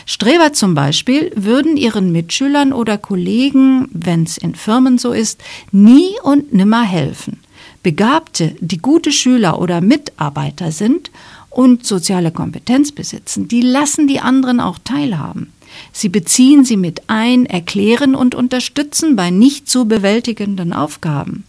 Streber 0.05 0.53
zum 0.53 0.75
Beispiel 0.75 1.31
würden 1.35 1.75
ihren 1.75 2.13
Mitschülern 2.13 2.71
oder 2.71 2.97
Kollegen, 2.97 3.89
wenn 3.91 4.23
es 4.23 4.37
in 4.37 4.55
Firmen 4.55 4.97
so 4.97 5.11
ist, 5.11 5.41
nie 5.73 6.11
und 6.23 6.53
nimmer 6.53 6.83
helfen. 6.83 7.41
Begabte, 7.83 8.55
die 8.61 8.77
gute 8.77 9.11
Schüler 9.11 9.59
oder 9.59 9.81
Mitarbeiter 9.81 10.71
sind 10.71 11.11
und 11.49 11.85
soziale 11.85 12.31
Kompetenz 12.31 12.93
besitzen, 12.93 13.49
die 13.49 13.61
lassen 13.61 14.07
die 14.07 14.21
anderen 14.21 14.61
auch 14.61 14.79
teilhaben. 14.81 15.51
Sie 15.91 16.09
beziehen 16.09 16.65
sie 16.65 16.77
mit 16.77 17.03
ein, 17.07 17.45
erklären 17.45 18.15
und 18.15 18.35
unterstützen 18.35 19.15
bei 19.15 19.29
nicht 19.29 19.69
zu 19.69 19.85
bewältigenden 19.85 20.73
Aufgaben. 20.73 21.43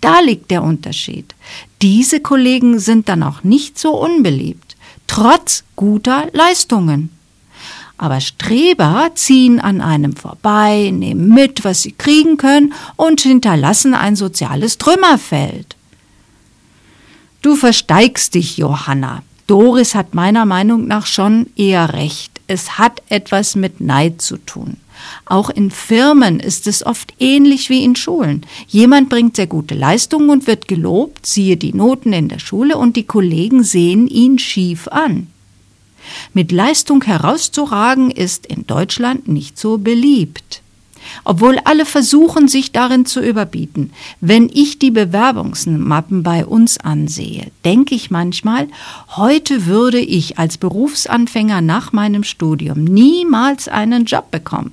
Da 0.00 0.20
liegt 0.20 0.50
der 0.50 0.62
Unterschied. 0.62 1.34
Diese 1.82 2.20
Kollegen 2.20 2.78
sind 2.78 3.08
dann 3.08 3.22
auch 3.22 3.44
nicht 3.44 3.78
so 3.78 3.90
unbeliebt, 3.90 4.76
trotz 5.06 5.64
guter 5.76 6.28
Leistungen. 6.32 7.10
Aber 7.98 8.20
Streber 8.20 9.10
ziehen 9.14 9.60
an 9.60 9.82
einem 9.82 10.16
vorbei, 10.16 10.90
nehmen 10.90 11.28
mit, 11.28 11.64
was 11.64 11.82
sie 11.82 11.92
kriegen 11.92 12.38
können 12.38 12.72
und 12.96 13.20
hinterlassen 13.20 13.92
ein 13.92 14.16
soziales 14.16 14.78
Trümmerfeld. 14.78 15.76
Du 17.42 17.56
versteigst 17.56 18.34
dich, 18.34 18.56
Johanna. 18.56 19.22
Doris 19.46 19.94
hat 19.94 20.14
meiner 20.14 20.46
Meinung 20.46 20.86
nach 20.86 21.04
schon 21.04 21.48
eher 21.56 21.92
recht. 21.92 22.39
Es 22.52 22.78
hat 22.78 23.00
etwas 23.10 23.54
mit 23.54 23.80
Neid 23.80 24.20
zu 24.20 24.36
tun. 24.36 24.76
Auch 25.24 25.50
in 25.50 25.70
Firmen 25.70 26.40
ist 26.40 26.66
es 26.66 26.84
oft 26.84 27.14
ähnlich 27.20 27.70
wie 27.70 27.84
in 27.84 27.94
Schulen. 27.94 28.44
Jemand 28.66 29.08
bringt 29.08 29.36
sehr 29.36 29.46
gute 29.46 29.76
Leistungen 29.76 30.30
und 30.30 30.48
wird 30.48 30.66
gelobt, 30.66 31.26
siehe 31.26 31.56
die 31.56 31.72
Noten 31.72 32.12
in 32.12 32.26
der 32.26 32.40
Schule, 32.40 32.76
und 32.76 32.96
die 32.96 33.04
Kollegen 33.04 33.62
sehen 33.62 34.08
ihn 34.08 34.40
schief 34.40 34.88
an. 34.88 35.28
Mit 36.34 36.50
Leistung 36.50 37.04
herauszuragen 37.04 38.10
ist 38.10 38.46
in 38.46 38.66
Deutschland 38.66 39.28
nicht 39.28 39.56
so 39.56 39.78
beliebt. 39.78 40.60
Obwohl 41.24 41.58
alle 41.64 41.84
versuchen, 41.84 42.48
sich 42.48 42.72
darin 42.72 43.06
zu 43.06 43.20
überbieten. 43.20 43.92
Wenn 44.20 44.48
ich 44.52 44.78
die 44.78 44.90
Bewerbungsmappen 44.90 46.22
bei 46.22 46.44
uns 46.44 46.78
ansehe, 46.78 47.46
denke 47.64 47.94
ich 47.94 48.10
manchmal, 48.10 48.68
heute 49.16 49.66
würde 49.66 50.00
ich 50.00 50.38
als 50.38 50.58
Berufsanfänger 50.58 51.60
nach 51.60 51.92
meinem 51.92 52.24
Studium 52.24 52.84
niemals 52.84 53.68
einen 53.68 54.04
Job 54.04 54.30
bekommen. 54.30 54.72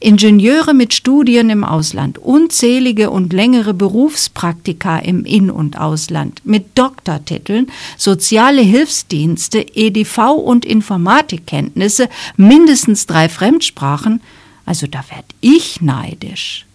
Ingenieure 0.00 0.74
mit 0.74 0.94
Studien 0.94 1.50
im 1.50 1.64
Ausland, 1.64 2.18
unzählige 2.18 3.10
und 3.10 3.32
längere 3.32 3.74
Berufspraktika 3.74 4.98
im 4.98 5.24
In- 5.24 5.50
und 5.50 5.78
Ausland 5.78 6.42
mit 6.44 6.78
Doktortiteln, 6.78 7.70
soziale 7.96 8.62
Hilfsdienste, 8.62 9.60
EDV 9.74 10.32
und 10.32 10.64
Informatikkenntnisse, 10.64 12.08
mindestens 12.36 13.06
drei 13.06 13.28
Fremdsprachen, 13.28 14.20
also 14.68 14.86
da 14.86 15.04
werd 15.10 15.26
ich 15.40 15.80
neidisch. 15.80 16.66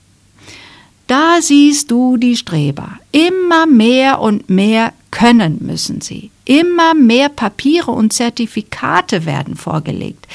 Da 1.08 1.42
siehst 1.42 1.92
du 1.92 2.18
die 2.18 2.36
Streber. 2.36 3.00
Immer 3.12 3.66
mehr 3.66 4.20
und 4.20 4.50
mehr 4.50 4.94
können 5.12 5.60
müssen 5.62 6.02
sie. 6.02 6.32
Immer 6.46 6.94
mehr 6.94 7.30
Papiere 7.30 7.92
und 7.92 8.12
Zertifikate 8.14 9.26
werden 9.26 9.56
vorgelegt 9.56 10.28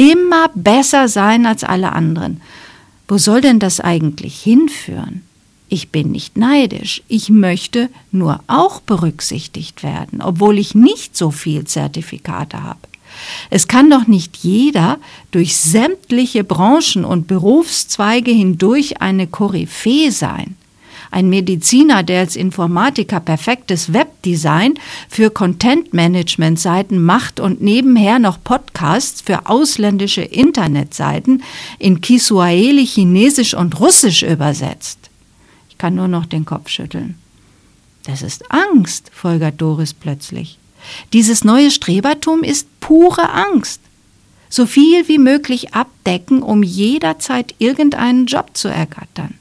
immer 0.00 0.48
besser 0.54 1.08
sein 1.08 1.44
als 1.44 1.62
alle 1.62 1.92
anderen. 1.92 2.40
Wo 3.06 3.18
soll 3.18 3.42
denn 3.42 3.58
das 3.58 3.80
eigentlich 3.80 4.40
hinführen? 4.40 5.22
Ich 5.68 5.90
bin 5.90 6.10
nicht 6.10 6.38
neidisch, 6.38 7.02
ich 7.06 7.28
möchte 7.28 7.90
nur 8.10 8.40
auch 8.46 8.80
berücksichtigt 8.80 9.82
werden, 9.82 10.22
obwohl 10.22 10.58
ich 10.58 10.74
nicht 10.74 11.16
so 11.18 11.30
viel 11.30 11.64
Zertifikate 11.64 12.62
habe. 12.62 12.80
Es 13.50 13.68
kann 13.68 13.90
doch 13.90 14.06
nicht 14.06 14.36
jeder 14.38 14.98
durch 15.30 15.56
sämtliche 15.56 16.44
Branchen 16.44 17.04
und 17.04 17.26
Berufszweige 17.26 18.30
hindurch 18.30 19.00
eine 19.00 19.26
Koryphäe 19.26 20.12
sein. 20.12 20.56
Ein 21.12 21.28
Mediziner, 21.28 22.04
der 22.04 22.20
als 22.20 22.36
Informatiker 22.36 23.18
perfektes 23.18 23.92
Web 23.92 24.10
Webdesign 24.20 24.74
für 25.08 25.30
Content-Management-Seiten 25.30 27.02
macht 27.02 27.40
und 27.40 27.62
nebenher 27.62 28.18
noch 28.18 28.42
Podcasts 28.42 29.22
für 29.22 29.46
ausländische 29.46 30.22
Internetseiten 30.22 31.42
in 31.78 32.00
Kiswahili, 32.00 32.86
Chinesisch 32.86 33.54
und 33.54 33.80
Russisch 33.80 34.22
übersetzt. 34.22 35.10
Ich 35.70 35.78
kann 35.78 35.94
nur 35.94 36.08
noch 36.08 36.26
den 36.26 36.44
Kopf 36.44 36.68
schütteln. 36.68 37.16
Das 38.04 38.22
ist 38.22 38.50
Angst, 38.50 39.10
folgert 39.12 39.60
Doris 39.60 39.94
plötzlich. 39.94 40.59
Dieses 41.12 41.44
neue 41.44 41.70
Strebertum 41.70 42.42
ist 42.42 42.66
pure 42.80 43.30
Angst. 43.32 43.80
So 44.48 44.66
viel 44.66 45.06
wie 45.08 45.18
möglich 45.18 45.74
abdecken, 45.74 46.42
um 46.42 46.62
jederzeit 46.62 47.54
irgendeinen 47.58 48.26
Job 48.26 48.50
zu 48.54 48.68
ergattern. 48.68 49.34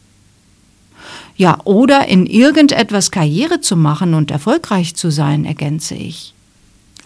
Ja, 1.35 1.59
oder 1.63 2.07
in 2.07 2.25
irgendetwas 2.25 3.11
Karriere 3.11 3.61
zu 3.61 3.75
machen 3.75 4.13
und 4.13 4.29
erfolgreich 4.29 4.95
zu 4.95 5.09
sein, 5.09 5.45
ergänze 5.45 5.95
ich. 5.95 6.33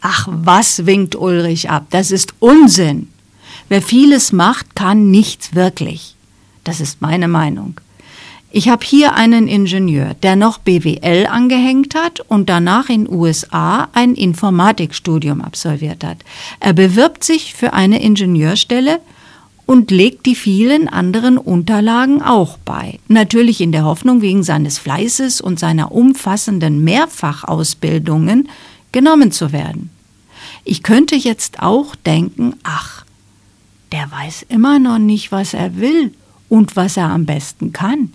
Ach, 0.01 0.27
was 0.29 0.85
winkt 0.85 1.15
Ulrich 1.15 1.69
ab? 1.69 1.85
Das 1.91 2.11
ist 2.11 2.33
Unsinn. 2.39 3.09
Wer 3.69 3.81
vieles 3.81 4.31
macht, 4.31 4.75
kann 4.75 5.11
nichts 5.11 5.55
wirklich. 5.55 6.15
Das 6.63 6.81
ist 6.81 7.01
meine 7.01 7.27
Meinung. 7.27 7.79
Ich 8.55 8.69
habe 8.69 8.85
hier 8.85 9.15
einen 9.15 9.47
Ingenieur, 9.47 10.13
der 10.21 10.35
noch 10.35 10.59
BWL 10.59 11.25
angehängt 11.25 11.95
hat 11.95 12.19
und 12.19 12.49
danach 12.49 12.87
in 12.87 13.09
USA 13.09 13.87
ein 13.93 14.13
Informatikstudium 14.13 15.41
absolviert 15.41 16.03
hat. 16.03 16.17
Er 16.59 16.73
bewirbt 16.73 17.23
sich 17.23 17.55
für 17.55 17.73
eine 17.73 18.03
Ingenieurstelle 18.03 18.99
und 19.65 19.89
legt 19.89 20.27
die 20.27 20.35
vielen 20.35 20.87
anderen 20.87 21.39
Unterlagen 21.39 22.21
auch 22.21 22.59
bei. 22.59 22.99
Natürlich 23.07 23.59
in 23.59 23.71
der 23.71 23.85
Hoffnung, 23.85 24.21
wegen 24.21 24.43
seines 24.43 24.77
Fleißes 24.77 25.41
und 25.41 25.57
seiner 25.57 25.91
umfassenden 25.91 26.83
Mehrfachausbildungen 26.83 28.49
genommen 28.91 29.31
zu 29.31 29.51
werden. 29.51 29.89
Ich 30.63 30.83
könnte 30.83 31.15
jetzt 31.15 31.59
auch 31.63 31.95
denken, 31.95 32.53
ach, 32.61 33.03
der 33.91 34.11
weiß 34.11 34.45
immer 34.49 34.77
noch 34.77 34.99
nicht, 34.99 35.31
was 35.31 35.55
er 35.55 35.77
will 35.77 36.13
und 36.49 36.75
was 36.75 36.97
er 36.97 37.09
am 37.09 37.25
besten 37.25 37.73
kann 37.73 38.11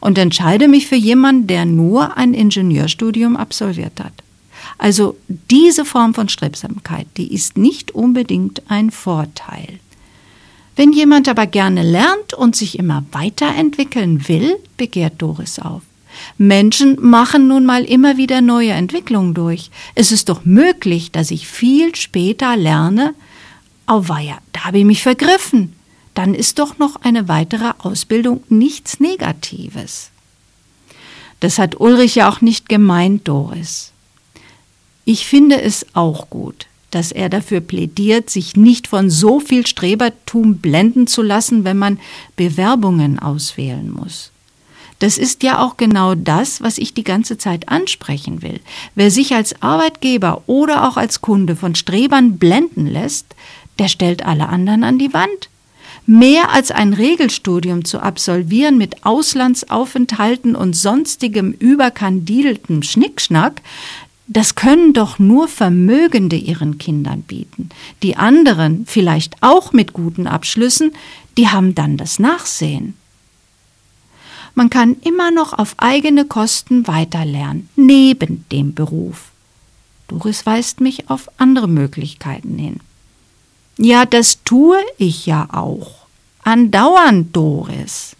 und 0.00 0.18
entscheide 0.18 0.68
mich 0.68 0.86
für 0.86 0.96
jemanden, 0.96 1.46
der 1.46 1.64
nur 1.64 2.16
ein 2.16 2.34
Ingenieurstudium 2.34 3.36
absolviert 3.36 4.00
hat. 4.00 4.12
Also 4.78 5.16
diese 5.50 5.84
Form 5.84 6.14
von 6.14 6.28
Strebsamkeit, 6.28 7.06
die 7.16 7.32
ist 7.32 7.56
nicht 7.56 7.92
unbedingt 7.92 8.62
ein 8.68 8.90
Vorteil. 8.90 9.78
Wenn 10.76 10.92
jemand 10.92 11.28
aber 11.28 11.46
gerne 11.46 11.82
lernt 11.82 12.34
und 12.34 12.56
sich 12.56 12.78
immer 12.78 13.04
weiterentwickeln 13.12 14.26
will, 14.28 14.56
begehrt 14.76 15.14
Doris 15.18 15.58
auf. 15.58 15.82
Menschen 16.38 16.96
machen 17.00 17.48
nun 17.48 17.64
mal 17.64 17.84
immer 17.84 18.16
wieder 18.16 18.40
neue 18.40 18.72
Entwicklungen 18.72 19.34
durch. 19.34 19.70
Es 19.94 20.12
ist 20.12 20.28
doch 20.28 20.44
möglich, 20.44 21.10
dass 21.12 21.30
ich 21.30 21.46
viel 21.46 21.94
später 21.94 22.56
lerne, 22.56 23.14
auweia, 23.86 24.38
da 24.52 24.64
habe 24.64 24.78
ich 24.78 24.84
mich 24.84 25.02
vergriffen 25.02 25.73
dann 26.14 26.34
ist 26.34 26.58
doch 26.58 26.78
noch 26.78 26.96
eine 27.02 27.28
weitere 27.28 27.72
Ausbildung 27.78 28.42
nichts 28.48 29.00
Negatives. 29.00 30.10
Das 31.40 31.58
hat 31.58 31.80
Ulrich 31.80 32.14
ja 32.14 32.30
auch 32.30 32.40
nicht 32.40 32.68
gemeint, 32.68 33.28
Doris. 33.28 33.92
Ich 35.04 35.26
finde 35.26 35.60
es 35.60 35.84
auch 35.92 36.30
gut, 36.30 36.66
dass 36.90 37.12
er 37.12 37.28
dafür 37.28 37.60
plädiert, 37.60 38.30
sich 38.30 38.56
nicht 38.56 38.86
von 38.86 39.10
so 39.10 39.40
viel 39.40 39.66
Strebertum 39.66 40.58
blenden 40.58 41.06
zu 41.06 41.20
lassen, 41.20 41.64
wenn 41.64 41.76
man 41.76 41.98
Bewerbungen 42.36 43.18
auswählen 43.18 43.90
muss. 43.90 44.30
Das 45.00 45.18
ist 45.18 45.42
ja 45.42 45.62
auch 45.62 45.76
genau 45.76 46.14
das, 46.14 46.62
was 46.62 46.78
ich 46.78 46.94
die 46.94 47.04
ganze 47.04 47.36
Zeit 47.36 47.68
ansprechen 47.68 48.42
will. 48.42 48.60
Wer 48.94 49.10
sich 49.10 49.34
als 49.34 49.60
Arbeitgeber 49.60 50.44
oder 50.46 50.88
auch 50.88 50.96
als 50.96 51.20
Kunde 51.20 51.56
von 51.56 51.74
Strebern 51.74 52.38
blenden 52.38 52.86
lässt, 52.86 53.26
der 53.78 53.88
stellt 53.88 54.24
alle 54.24 54.48
anderen 54.48 54.84
an 54.84 54.98
die 54.98 55.12
Wand. 55.12 55.50
Mehr 56.06 56.50
als 56.50 56.70
ein 56.70 56.92
Regelstudium 56.92 57.84
zu 57.84 58.00
absolvieren 58.00 58.76
mit 58.76 59.06
Auslandsaufenthalten 59.06 60.54
und 60.54 60.76
sonstigem 60.76 61.52
überkandideltem 61.52 62.82
Schnickschnack, 62.82 63.62
das 64.26 64.54
können 64.54 64.92
doch 64.92 65.18
nur 65.18 65.48
Vermögende 65.48 66.36
ihren 66.36 66.78
Kindern 66.78 67.22
bieten. 67.22 67.70
Die 68.02 68.16
anderen, 68.16 68.84
vielleicht 68.86 69.36
auch 69.42 69.72
mit 69.72 69.92
guten 69.92 70.26
Abschlüssen, 70.26 70.92
die 71.36 71.48
haben 71.48 71.74
dann 71.74 71.96
das 71.96 72.18
Nachsehen. 72.18 72.94
Man 74.54 74.70
kann 74.70 74.96
immer 75.02 75.30
noch 75.30 75.52
auf 75.52 75.74
eigene 75.78 76.26
Kosten 76.26 76.86
weiterlernen, 76.86 77.68
neben 77.76 78.44
dem 78.52 78.74
Beruf. 78.74 79.32
Doris 80.08 80.46
weist 80.46 80.80
mich 80.80 81.10
auf 81.10 81.28
andere 81.38 81.68
Möglichkeiten 81.68 82.56
hin. 82.58 82.80
Ja, 83.76 84.06
das 84.06 84.44
tue 84.44 84.78
ich 84.98 85.26
ja 85.26 85.48
auch. 85.52 86.06
Andauernd, 86.44 87.34
Doris. 87.34 88.16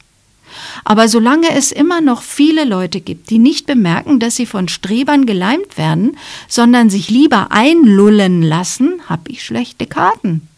Aber 0.85 1.09
solange 1.09 1.51
es 1.51 1.73
immer 1.73 2.01
noch 2.01 2.23
viele 2.23 2.65
Leute 2.65 3.01
gibt, 3.01 3.31
die 3.31 3.39
nicht 3.39 3.67
bemerken, 3.67 4.21
dass 4.21 4.37
sie 4.37 4.47
von 4.47 4.69
Strebern 4.69 5.27
geleimt 5.27 5.77
werden, 5.77 6.17
sondern 6.49 6.91
sich 6.91 7.11
lieber 7.11 7.51
einlullen 7.51 8.43
lassen, 8.43 9.01
hab 9.09 9.29
ich 9.29 9.45
schlechte 9.45 9.87
Karten. 9.87 10.49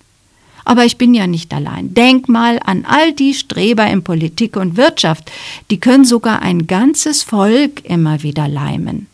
Aber 0.64 0.84
ich 0.84 0.98
bin 0.98 1.14
ja 1.14 1.26
nicht 1.26 1.54
allein. 1.54 1.94
Denk 1.94 2.28
mal 2.28 2.60
an 2.64 2.84
all 2.86 3.12
die 3.12 3.34
Streber 3.34 3.86
in 3.86 4.02
Politik 4.02 4.56
und 4.56 4.76
Wirtschaft, 4.76 5.30
die 5.70 5.78
können 5.78 6.04
sogar 6.04 6.42
ein 6.42 6.66
ganzes 6.66 7.22
Volk 7.22 7.84
immer 7.84 8.22
wieder 8.22 8.48
leimen. 8.48 9.06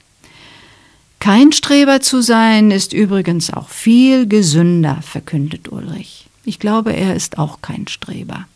Kein 1.22 1.52
Streber 1.52 2.00
zu 2.00 2.20
sein 2.20 2.72
ist 2.72 2.92
übrigens 2.92 3.52
auch 3.52 3.68
viel 3.68 4.26
gesünder, 4.26 4.98
verkündet 5.02 5.70
Ulrich. 5.70 6.26
Ich 6.44 6.58
glaube, 6.58 6.96
er 6.96 7.14
ist 7.14 7.38
auch 7.38 7.62
kein 7.62 7.86
Streber. 7.86 8.46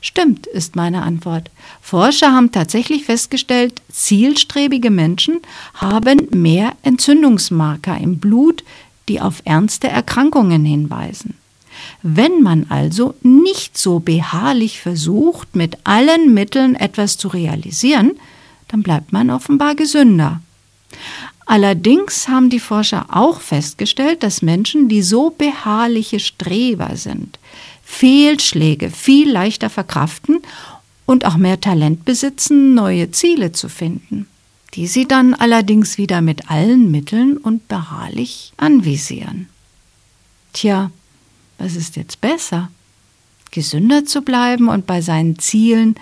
Stimmt, 0.00 0.46
ist 0.46 0.76
meine 0.76 1.02
Antwort. 1.02 1.50
Forscher 1.82 2.32
haben 2.32 2.52
tatsächlich 2.52 3.06
festgestellt, 3.06 3.82
zielstrebige 3.90 4.92
Menschen 4.92 5.40
haben 5.74 6.28
mehr 6.30 6.74
Entzündungsmarker 6.84 7.98
im 7.98 8.20
Blut, 8.20 8.62
die 9.08 9.20
auf 9.20 9.42
ernste 9.44 9.88
Erkrankungen 9.88 10.64
hinweisen. 10.64 11.34
Wenn 12.04 12.40
man 12.40 12.66
also 12.68 13.16
nicht 13.22 13.76
so 13.76 13.98
beharrlich 13.98 14.80
versucht, 14.80 15.56
mit 15.56 15.76
allen 15.82 16.34
Mitteln 16.34 16.76
etwas 16.76 17.16
zu 17.16 17.26
realisieren, 17.26 18.12
dann 18.68 18.84
bleibt 18.84 19.12
man 19.12 19.30
offenbar 19.30 19.74
gesünder. 19.74 20.40
Allerdings 21.50 22.28
haben 22.28 22.48
die 22.48 22.60
Forscher 22.60 23.06
auch 23.08 23.40
festgestellt, 23.40 24.22
dass 24.22 24.40
Menschen, 24.40 24.88
die 24.88 25.02
so 25.02 25.30
beharrliche 25.30 26.20
Streber 26.20 26.94
sind, 26.94 27.40
Fehlschläge 27.82 28.88
viel 28.88 29.28
leichter 29.32 29.68
verkraften 29.68 30.42
und 31.06 31.24
auch 31.24 31.36
mehr 31.36 31.60
Talent 31.60 32.04
besitzen, 32.04 32.74
neue 32.74 33.10
Ziele 33.10 33.50
zu 33.50 33.68
finden, 33.68 34.28
die 34.74 34.86
sie 34.86 35.08
dann 35.08 35.34
allerdings 35.34 35.98
wieder 35.98 36.20
mit 36.20 36.48
allen 36.52 36.92
Mitteln 36.92 37.36
und 37.36 37.66
beharrlich 37.66 38.52
anvisieren. 38.56 39.48
Tja, 40.52 40.92
was 41.58 41.74
ist 41.74 41.96
jetzt 41.96 42.20
besser? 42.20 42.70
Gesünder 43.50 44.04
zu 44.04 44.22
bleiben 44.22 44.68
und 44.68 44.86
bei 44.86 45.00
seinen 45.00 45.36
Zielen 45.40 45.96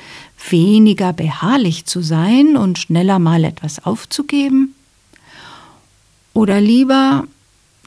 weniger 0.50 1.14
beharrlich 1.14 1.86
zu 1.86 2.02
sein 2.02 2.58
und 2.58 2.78
schneller 2.78 3.18
mal 3.18 3.44
etwas 3.44 3.86
aufzugeben? 3.86 4.74
Oder 6.38 6.60
lieber 6.60 7.24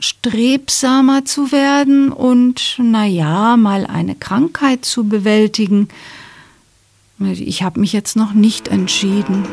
strebsamer 0.01 1.23
zu 1.23 1.53
werden 1.53 2.11
und, 2.11 2.75
naja, 2.79 3.55
mal 3.55 3.85
eine 3.85 4.13
Krankheit 4.13 4.83
zu 4.83 5.05
bewältigen. 5.05 5.87
Ich 7.17 7.63
habe 7.63 7.79
mich 7.79 7.93
jetzt 7.93 8.17
noch 8.17 8.33
nicht 8.33 8.67
entschieden. 8.67 9.45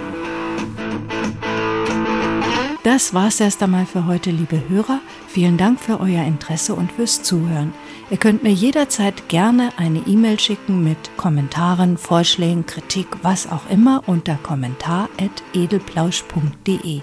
Das 2.82 3.14
war's 3.14 3.38
erst 3.38 3.62
einmal 3.62 3.86
für 3.86 4.06
heute, 4.06 4.32
liebe 4.32 4.68
Hörer. 4.68 4.98
Vielen 5.28 5.58
Dank 5.58 5.78
für 5.78 6.00
euer 6.00 6.24
Interesse 6.24 6.74
und 6.74 6.90
fürs 6.90 7.22
Zuhören. 7.22 7.72
Ihr 8.10 8.16
könnt 8.16 8.42
mir 8.42 8.50
jederzeit 8.50 9.28
gerne 9.28 9.70
eine 9.76 10.00
E-Mail 10.08 10.40
schicken 10.40 10.82
mit 10.82 11.16
Kommentaren, 11.16 11.98
Vorschlägen, 11.98 12.66
Kritik, 12.66 13.06
was 13.22 13.48
auch 13.48 13.70
immer 13.70 14.02
unter 14.06 14.34
kommentar.edelplausch.de. 14.42 17.02